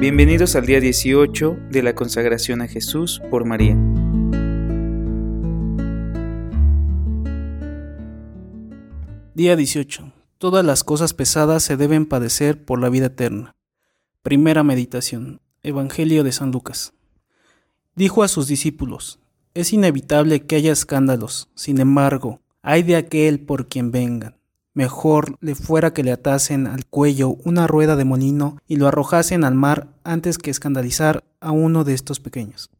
[0.00, 3.76] Bienvenidos al día 18 de la consagración a Jesús por María.
[9.34, 10.10] Día 18.
[10.38, 13.54] Todas las cosas pesadas se deben padecer por la vida eterna.
[14.22, 15.42] Primera meditación.
[15.62, 16.94] Evangelio de San Lucas.
[17.94, 19.20] Dijo a sus discípulos,
[19.52, 24.39] es inevitable que haya escándalos, sin embargo, hay de aquel por quien vengan.
[24.72, 29.44] Mejor le fuera que le atasen al cuello una rueda de molino y lo arrojasen
[29.44, 32.70] al mar antes que escandalizar a uno de estos pequeños.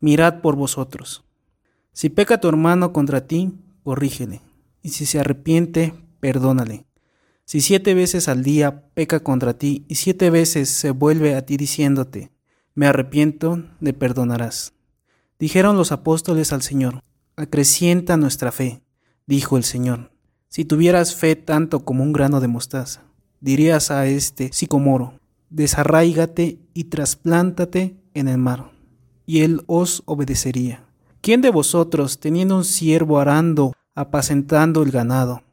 [0.00, 1.24] Mirad por vosotros.
[1.92, 3.52] Si peca tu hermano contra ti,
[3.84, 4.40] corrígele,
[4.82, 6.86] y si se arrepiente, perdónale.
[7.44, 11.56] Si siete veces al día peca contra ti y siete veces se vuelve a ti
[11.56, 12.30] diciéndote,
[12.74, 14.72] me arrepiento, le perdonarás.
[15.38, 17.02] Dijeron los apóstoles al Señor,
[17.36, 18.82] acrecienta nuestra fe,
[19.26, 20.09] dijo el Señor.
[20.52, 23.04] Si tuvieras fe tanto como un grano de mostaza,
[23.40, 25.14] dirías a este sicomoro,
[25.48, 28.72] desarraígate y trasplántate en el mar,
[29.26, 30.82] y él os obedecería.
[31.20, 35.44] ¿Quién de vosotros, teniendo un siervo arando, apacentando el ganado,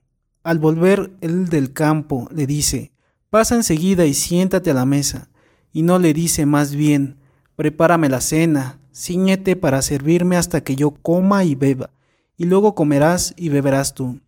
[0.41, 2.91] al volver él del campo, le dice,
[3.29, 5.29] pasa enseguida y siéntate a la mesa,
[5.71, 7.17] y no le dice más bien,
[7.55, 11.91] prepárame la cena, ciñete para servirme hasta que yo coma y beba,
[12.35, 14.19] y luego comerás y beberás tú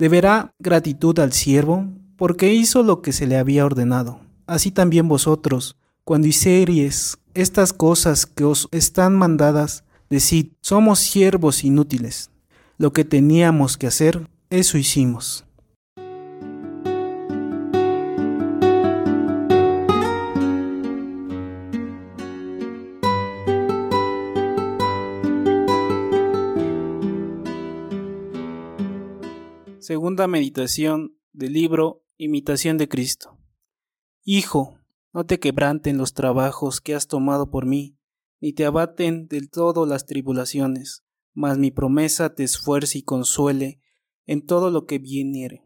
[0.00, 4.18] Deberá gratitud al siervo, porque hizo lo que se le había ordenado.
[4.46, 12.30] Así también vosotros, cuando hicieres estas cosas que os están mandadas, decid, somos siervos inútiles.
[12.78, 15.44] Lo que teníamos que hacer, eso hicimos.
[29.80, 33.38] Segunda meditación del libro Imitación de Cristo.
[34.24, 34.78] Hijo,
[35.14, 37.96] no te quebranten los trabajos que has tomado por mí,
[38.42, 43.80] ni te abaten del todo las tribulaciones, mas mi promesa te esfuerce y consuele
[44.26, 45.64] en todo lo que viniere.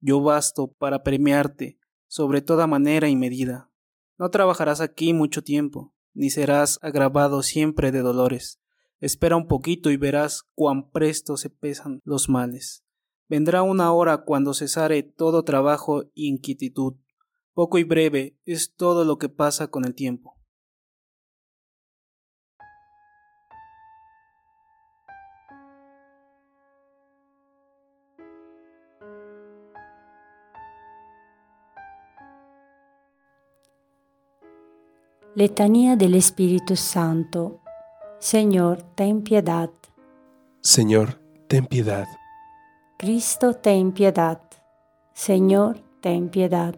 [0.00, 3.70] Yo basto para premiarte sobre toda manera y medida.
[4.18, 8.61] No trabajarás aquí mucho tiempo, ni serás agravado siempre de dolores.
[9.02, 12.84] Espera un poquito y verás cuán presto se pesan los males.
[13.28, 16.94] Vendrá una hora cuando cesare todo trabajo e inquietud.
[17.52, 20.36] Poco y breve es todo lo que pasa con el tiempo.
[35.34, 37.61] Letanía del Espíritu Santo.
[38.22, 39.68] Señor, ten piedad.
[40.60, 41.18] Señor,
[41.48, 42.06] ten piedad.
[42.96, 44.40] Cristo, ten piedad.
[45.12, 46.76] Señor, ten piedad.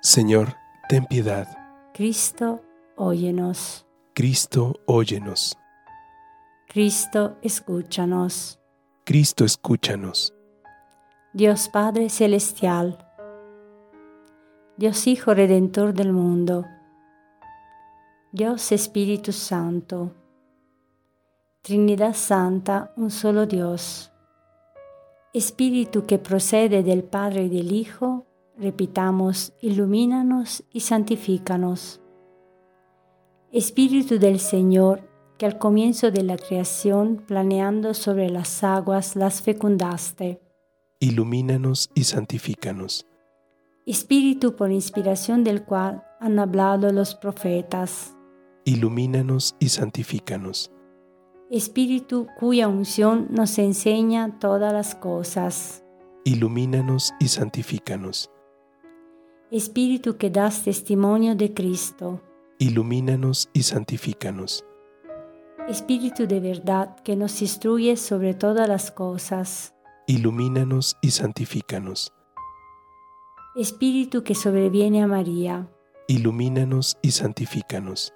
[0.00, 0.54] Señor,
[0.88, 1.48] ten piedad.
[1.92, 2.62] Cristo,
[2.94, 3.84] óyenos.
[4.14, 5.58] Cristo, óyenos.
[6.68, 8.60] Cristo, escúchanos.
[9.04, 10.32] Cristo, escúchanos.
[11.32, 12.96] Dios Padre Celestial,
[14.76, 16.64] Dios Hijo Redentor del mundo,
[18.30, 20.14] Dios Espíritu Santo,
[21.62, 24.10] Trinidad Santa, un solo Dios
[25.32, 28.26] Espíritu que procede del Padre y del Hijo,
[28.58, 32.00] repitamos, ilumínanos y santifícanos.
[33.52, 40.40] Espíritu del Señor, que al comienzo de la creación, planeando sobre las aguas, las fecundaste.
[40.98, 43.06] Ilumínanos y santifícanos.
[43.86, 48.16] Espíritu por inspiración del cual han hablado los profetas.
[48.64, 50.72] Ilumínanos y santifícanos
[51.50, 55.82] Espíritu cuya unción nos enseña todas las cosas.
[56.24, 58.30] Ilumínanos y santifícanos.
[59.50, 62.20] Espíritu que das testimonio de Cristo.
[62.60, 64.64] Ilumínanos y santifícanos.
[65.68, 69.74] Espíritu de verdad que nos instruye sobre todas las cosas.
[70.06, 72.12] Ilumínanos y santifícanos.
[73.56, 75.68] Espíritu que sobreviene a María.
[76.06, 78.12] Ilumínanos y santifícanos.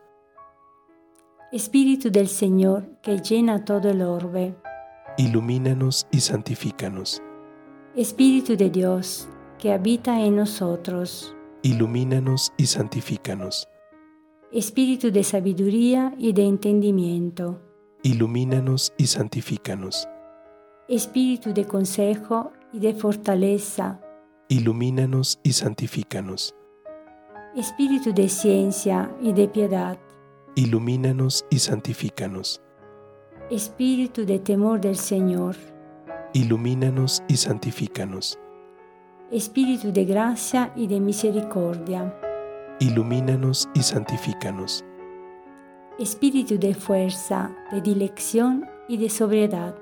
[1.54, 4.56] Espíritu del Señor que llena todo el orbe.
[5.16, 7.22] Ilumínanos y santifícanos.
[7.94, 11.32] Espíritu de Dios que habita en nosotros.
[11.62, 13.68] Ilumínanos y santifícanos.
[14.50, 17.62] Espíritu de sabiduría y de entendimiento.
[18.02, 20.08] Ilumínanos y santifícanos.
[20.88, 24.00] Espíritu de consejo y de fortaleza.
[24.48, 26.52] Ilumínanos y santifícanos.
[27.54, 29.96] Espíritu de ciencia y de piedad
[30.56, 32.62] ilumínanos y santifícanos.
[33.50, 35.56] Espíritu de temor del Señor,
[36.32, 38.38] ilumínanos y santifícanos.
[39.30, 42.14] Espíritu de gracia y de misericordia,
[42.78, 44.84] ilumínanos y santifícanos.
[45.98, 49.74] Espíritu de fuerza, de dilección y de sobriedad.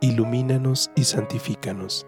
[0.00, 2.06] Ilumínanos y santifícanos.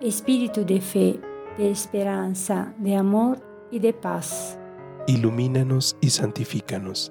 [0.00, 1.20] Espíritu de fe,
[1.56, 3.38] de esperanza, de amor
[3.70, 4.58] y de paz.
[5.08, 7.10] Ilumínanos y santifícanos.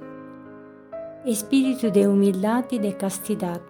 [1.26, 3.62] Espíritu de humildad y de castidad.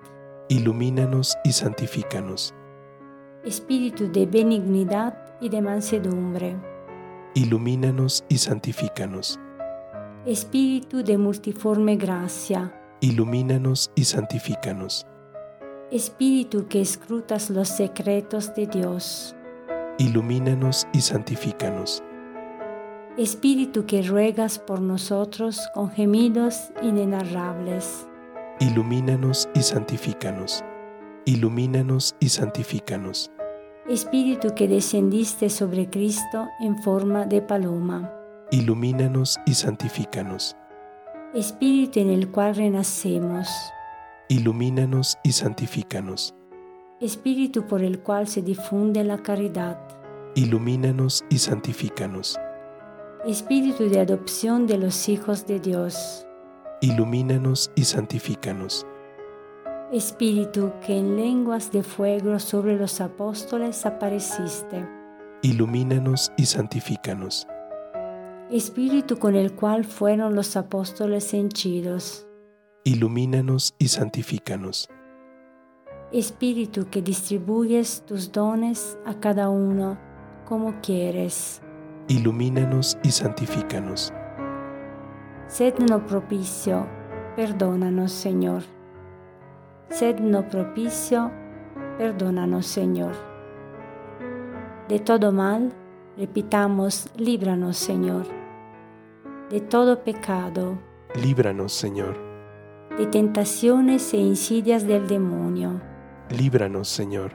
[0.48, 2.54] Ilumínanos y santifícanos.
[3.44, 6.56] Espíritu de benignidad y de mansedumbre.
[7.34, 9.40] Ilumínanos y santifícanos.
[10.28, 12.72] Espíritu de multiforme gracia.
[13.00, 15.08] Ilumínanos y santifícanos.
[15.90, 19.36] Espíritu que escrutas los secretos de Dios.
[19.98, 22.04] Ilumínanos y santifícanos.
[23.18, 28.08] Espíritu que ruegas por nosotros con gemidos inenarrables.
[28.62, 30.64] Ilumínanos y santifícanos.
[31.26, 33.30] Ilumínanos y santifícanos.
[33.90, 38.14] Espíritu que descendiste sobre Cristo en forma de paloma.
[38.50, 40.56] Ilumínanos y santifícanos.
[41.34, 43.50] Espíritu en el cual renacemos.
[44.30, 46.34] Ilumínanos y santifícanos.
[47.02, 49.78] Espíritu por el cual se difunde la caridad.
[50.36, 52.40] Ilumínanos y santifícanos.
[53.26, 56.26] Espíritu de adopción de los hijos de Dios.
[56.82, 58.88] Ilumínanos y santifícanos.
[59.92, 64.90] Espíritu que en lenguas de fuego sobre los apóstoles apareciste.
[65.44, 67.48] Ilumínanos y santifícanos.
[68.50, 72.26] Espíritu con el cual fueron los apóstoles henchidos.
[72.86, 74.90] Ilumínanos y santifícanos.
[76.12, 80.00] Espíritu que distribuyes tus dones a cada uno
[80.48, 81.62] como quieres.
[82.08, 84.14] Ilumínanos y santifícanos.
[85.48, 86.88] Sedno propicio,
[87.36, 88.64] perdónanos Señor.
[89.90, 91.32] Sedno propicio,
[91.98, 93.14] perdónanos Señor.
[94.90, 95.72] De todo mal,
[96.18, 98.26] repitamos, líbranos Señor.
[99.50, 100.78] De todo pecado,
[101.22, 102.16] Líbranos, Señor.
[102.98, 105.82] de tentaciones e insidias del demonio,
[106.30, 107.34] Líbranos, Señor.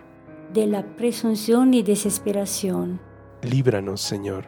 [0.55, 3.01] de la presunción y desesperación,
[3.43, 4.47] Líbranos, Señor.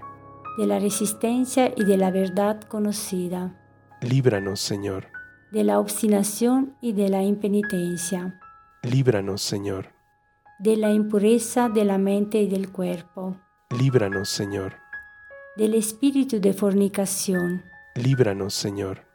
[0.58, 3.54] De la resistencia y de la verdad conocida,
[4.02, 5.06] Líbranos, Señor.
[5.52, 8.38] de la obstinación y de la impenitencia,
[8.82, 9.92] Líbranos, Señor.
[10.58, 13.36] de la impureza de la mente y del cuerpo,
[13.70, 14.74] Líbranos, Señor.
[15.56, 17.62] del espíritu de fornicación,
[17.94, 19.06] Líbranos, Señor.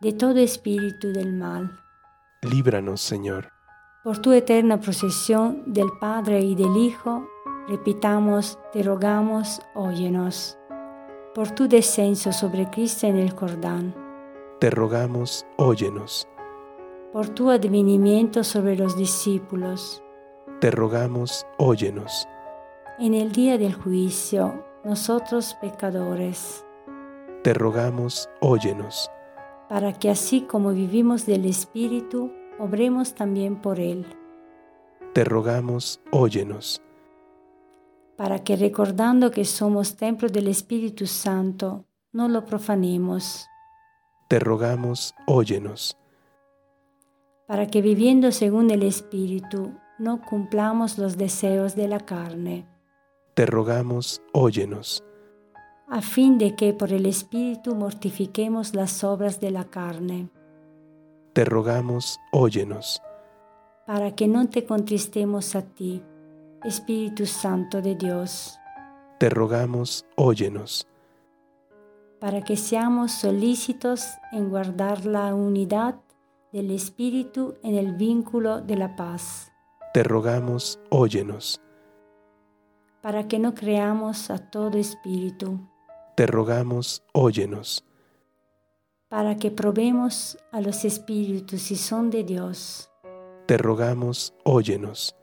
[0.00, 1.70] de todo espíritu del mal.
[2.42, 3.50] Líbranos, Señor.
[4.02, 7.26] Por tu eterna procesión del Padre y del Hijo,
[7.68, 10.56] repitamos, te rogamos, óyenos.
[11.34, 13.94] Por tu descenso sobre Cristo en el Jordán,
[14.60, 16.26] Te rogamos, óyenos.
[17.12, 20.02] por tu advenimiento sobre los discípulos,
[20.60, 22.26] Te rogamos, óyenos.
[22.98, 26.64] en el día del juicio, nosotros pecadores,
[27.42, 29.08] Te rogamos, óyenos.
[29.68, 34.04] para que así como vivimos del Espíritu, obremos también por Él,
[35.14, 36.82] Te rogamos, óyenos.
[38.20, 43.46] Para que recordando que somos templo del Espíritu Santo, no lo profanemos.
[44.28, 45.96] Te rogamos, óyenos.
[47.46, 52.66] para que viviendo según el Espíritu no cumplamos los deseos de la carne,
[53.32, 55.02] Te rogamos, óyenos.
[55.88, 60.28] a fin de que por el Espíritu mortifiquemos las obras de la carne,
[61.32, 63.00] Te rogamos, óyenos.
[63.86, 66.02] para que no te contristemos a ti,
[66.64, 68.58] Espíritu Santo de Dios,
[69.18, 70.86] Te rogamos, óyenos.
[72.20, 75.96] para que seamos solícitos en guardar la unidad
[76.52, 79.50] del Espíritu en el vínculo de la paz,
[79.94, 81.60] Te rogamos, óyenos.
[83.00, 85.58] para que no creamos a todo espíritu,
[86.16, 87.84] Te rogamos, óyenos.
[89.08, 92.90] para que probemos a los espíritus si son de Dios,
[93.46, 95.16] Te rogamos, óyenos.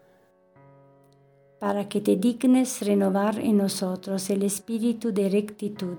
[1.60, 5.98] Para que te dignes renovar en nosotros el espíritu de rectitud,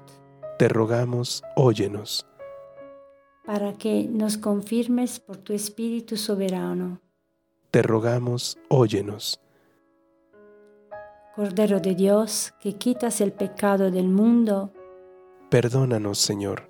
[0.59, 2.27] Te rogamos, óyenos.
[3.45, 7.01] para que nos confirmes por tu espíritu soberano.
[7.71, 9.41] Te rogamos, óyenos.
[11.35, 14.73] Cordero de Dios, que quitas el pecado del mundo,
[15.51, 16.69] Perdónanos, Señor.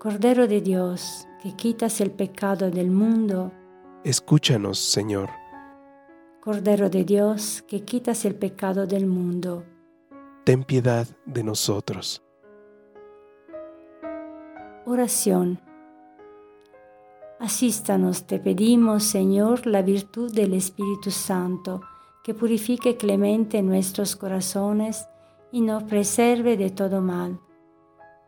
[0.00, 3.52] Cordero de Dios, que quitas el pecado del mundo,
[4.02, 5.30] Escúchanos, Señor.
[6.44, 9.64] Cordero de Dios, que quitas el pecado del mundo.
[10.44, 12.22] Ten piedad de nosotros.
[14.84, 15.58] Oración.
[17.40, 21.80] Asístanos, te pedimos, Señor, la virtud del Espíritu Santo,
[22.22, 25.08] que purifique clemente nuestros corazones
[25.50, 27.40] y nos preserve de todo mal.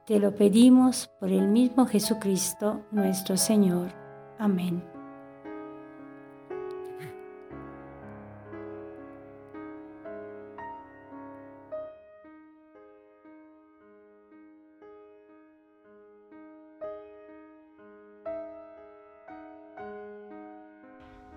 [0.07, 3.93] Te lo pedimos por el mismo Jesucristo nuestro Señor.
[4.39, 4.96] Amén.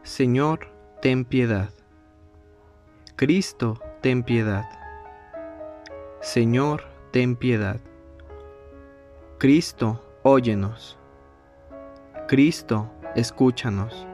[0.10, 0.72] Señor,
[1.04, 1.70] ten piedad.
[3.16, 4.66] Cristo, ten piedad.
[6.20, 7.80] Señor, ten piedad.
[9.38, 10.98] Cristo, óyenos.
[12.28, 14.08] Cristo, escúchanos.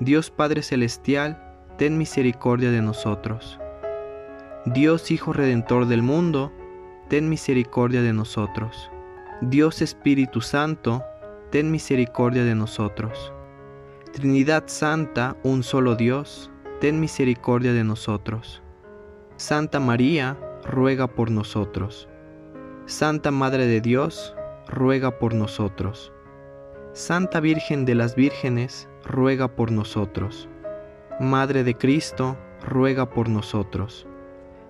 [0.00, 1.40] Dios Padre Celestial,
[1.78, 3.60] ten misericordia de nosotros.
[4.66, 6.52] Dios Hijo Redentor del mundo,
[7.08, 8.90] ten misericordia de nosotros.
[9.40, 11.04] Dios Espíritu Santo,
[11.52, 13.32] ten misericordia de nosotros.
[14.14, 16.48] Trinidad Santa, un solo Dios,
[16.80, 18.62] ten misericordia de nosotros.
[19.34, 22.08] Santa María, ruega por nosotros.
[22.86, 24.36] Santa Madre de Dios,
[24.68, 26.12] ruega por nosotros.
[26.92, 30.48] Santa Virgen de las Vírgenes, ruega por nosotros.
[31.18, 34.06] Madre de Cristo, ruega por nosotros.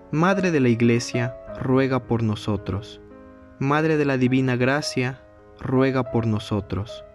[0.09, 2.99] Madre de la Iglesia, ruega por nosotros.
[3.59, 5.21] Madre de la Divina Gracia,
[5.59, 7.05] ruega por nosotros.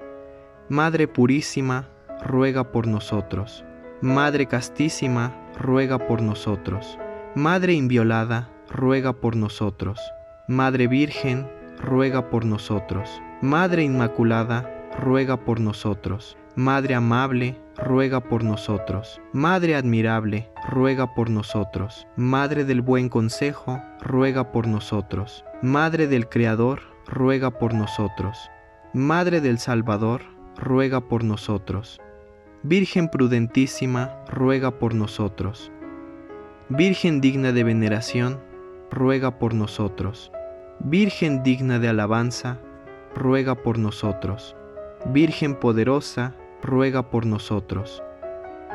[0.69, 1.89] Madre Purísima,
[2.25, 3.65] ruega por nosotros.
[4.03, 6.99] Madre Castísima, ruega por nosotros.
[7.35, 10.01] Madre Inviolada, ruega por nosotros.
[10.49, 11.47] Madre Virgen,
[11.79, 13.23] ruega por nosotros.
[13.43, 16.37] Madre Inmaculada, ruega por nosotros.
[16.57, 19.21] Madre amable, ruega por nosotros.
[19.33, 22.07] Madre admirable, ruega por nosotros.
[22.17, 25.45] Madre del buen consejo, ruega por nosotros.
[25.63, 28.51] Madre del Creador, ruega por nosotros.
[28.93, 30.23] Madre del Salvador,
[30.57, 32.01] ruega por nosotros.
[32.63, 35.73] Virgen prudentísima, ruega por nosotros.
[36.69, 38.39] Virgen digna de veneración,
[38.91, 40.31] ruega por nosotros.
[40.79, 42.59] Virgen digna de alabanza,
[43.15, 44.55] ruega por nosotros.
[45.07, 48.03] Virgen poderosa, ruega por nosotros.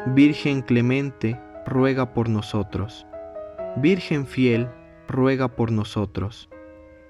[0.08, 3.06] Virgen clemente, ruega por nosotros.
[3.77, 4.68] Virgen fiel,
[5.08, 6.50] ruega por nosotros.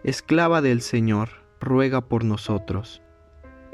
[0.03, 1.29] Esclava del Señor,
[1.61, 3.01] ruega por nosotros.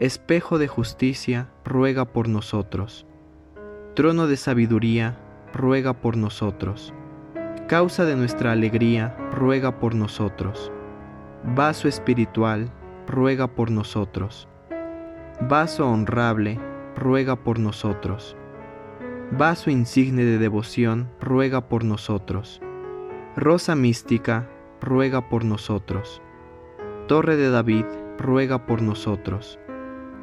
[0.01, 3.05] Espejo de justicia, ruega por nosotros.
[3.93, 5.19] Trono de sabiduría,
[5.53, 6.91] ruega por nosotros.
[7.67, 10.71] Causa de nuestra alegría, ruega por nosotros.
[11.43, 12.71] Vaso espiritual,
[13.05, 14.47] ruega por nosotros.
[15.39, 16.59] Vaso honrable,
[16.95, 18.35] ruega por nosotros.
[19.29, 22.59] Vaso insigne de devoción, ruega por nosotros.
[23.35, 24.49] Rosa mística,
[24.81, 26.23] ruega por nosotros.
[27.07, 27.85] Torre de David,
[28.17, 29.59] ruega por nosotros.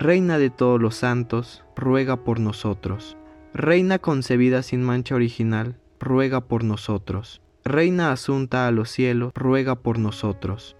[0.00, 3.16] Reina de todos los santos, ruega por nosotros.
[3.52, 7.42] Reina concebida sin mancha original, ruega por nosotros.
[7.64, 10.76] Reina asunta a los cielos, ruega por nosotros.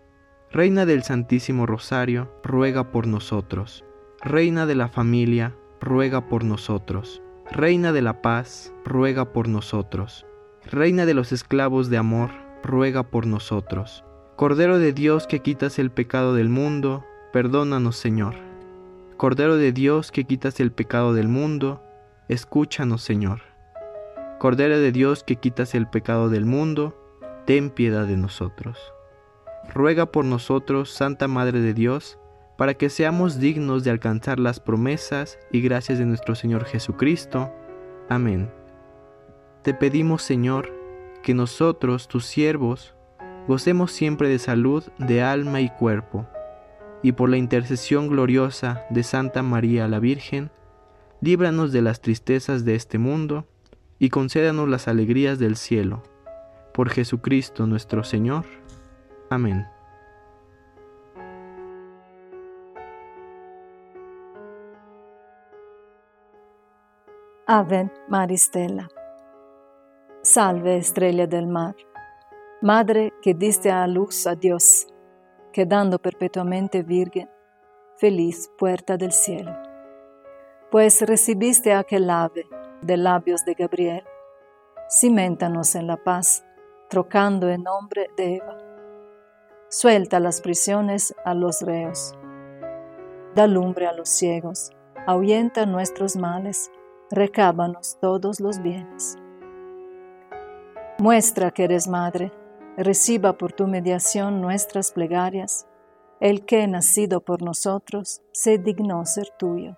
[0.52, 3.84] Reina del Santísimo Rosario, ruega por nosotros.
[4.20, 7.20] Reina de la familia, ruega por nosotros.
[7.50, 10.26] Reina de la paz, ruega por nosotros.
[10.64, 12.30] Reina de los esclavos de amor,
[12.62, 14.04] ruega por nosotros.
[14.36, 18.47] Cordero de Dios que quitas el pecado del mundo, perdónanos Señor.
[19.18, 21.82] Cordero de Dios que quitas el pecado del mundo,
[22.28, 23.40] escúchanos Señor.
[24.38, 26.96] Cordero de Dios que quitas el pecado del mundo,
[27.44, 28.78] ten piedad de nosotros.
[29.74, 32.16] Ruega por nosotros, Santa Madre de Dios,
[32.56, 37.52] para que seamos dignos de alcanzar las promesas y gracias de nuestro Señor Jesucristo.
[38.08, 38.48] Amén.
[39.62, 40.72] Te pedimos, Señor,
[41.24, 42.94] que nosotros, tus siervos,
[43.48, 46.28] gocemos siempre de salud de alma y cuerpo,
[47.02, 50.50] y por la intercesión gloriosa de Santa María la Virgen,
[51.20, 53.46] líbranos de las tristezas de este mundo
[53.98, 56.02] y concédanos las alegrías del cielo.
[56.72, 58.44] Por Jesucristo nuestro Señor.
[59.30, 59.66] Amén.
[67.46, 68.88] Ave Maristella.
[70.22, 71.74] Salve estrella del mar,
[72.60, 74.88] madre que diste a luz a Dios
[75.52, 77.28] quedando perpetuamente virgen,
[77.96, 79.56] feliz puerta del cielo.
[80.70, 82.46] Pues recibiste aquel ave
[82.82, 84.04] de labios de Gabriel,
[84.88, 86.44] cimentanos en la paz,
[86.88, 88.58] trocando en nombre de Eva.
[89.68, 92.14] Suelta las prisiones a los reos,
[93.34, 94.70] da lumbre a los ciegos,
[95.06, 96.70] ahuyenta nuestros males,
[97.10, 99.16] recábanos todos los bienes.
[100.98, 102.32] Muestra que eres madre,
[102.84, 105.66] reciba por tu mediación nuestras plegarias,
[106.20, 109.76] el que, nacido por nosotros, se dignó ser tuyo.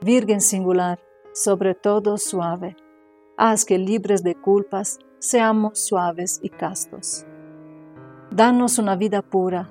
[0.00, 1.00] Virgen singular,
[1.32, 2.76] sobre todo suave,
[3.36, 7.26] haz que libres de culpas seamos suaves y castos.
[8.30, 9.68] Danos una vida pura,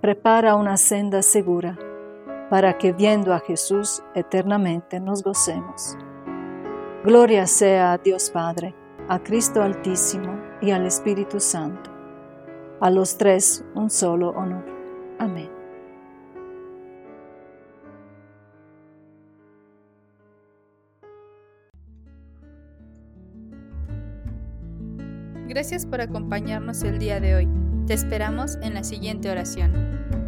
[0.00, 1.78] prepara una senda segura,
[2.50, 5.96] para que viendo a Jesús eternamente nos gocemos.
[7.04, 8.74] Gloria sea a Dios Padre,
[9.08, 11.90] a Cristo Altísimo y al Espíritu Santo.
[12.80, 14.64] A los tres un solo honor.
[15.18, 15.50] Amén.
[25.46, 27.48] Gracias por acompañarnos el día de hoy.
[27.86, 30.23] Te esperamos en la siguiente oración.